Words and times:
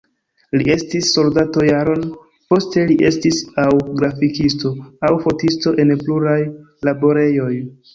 Li 0.59 0.69
estis 0.75 1.11
soldato 1.17 1.65
jaron, 1.67 2.07
poste 2.55 2.87
li 2.93 2.97
estis 3.11 3.45
aŭ 3.67 3.69
grafikisto, 4.03 4.75
aŭ 5.13 5.17
fotisto 5.29 5.79
en 5.87 5.99
pluraj 6.05 6.39
laborejoj. 6.89 7.57